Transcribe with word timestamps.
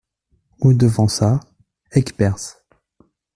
Route 0.61 0.77
de 0.77 0.87
Vensat, 0.87 1.39
Aigueperse 1.91 2.63